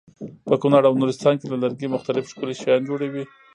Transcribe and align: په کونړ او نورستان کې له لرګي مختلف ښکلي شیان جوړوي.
په 0.47 0.55
کونړ 0.61 0.81
او 0.87 0.97
نورستان 1.01 1.33
کې 1.39 1.45
له 1.51 1.57
لرګي 1.63 1.87
مختلف 1.95 2.23
ښکلي 2.31 2.55
شیان 2.61 2.81
جوړوي. 2.89 3.23